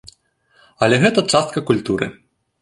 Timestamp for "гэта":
1.03-1.19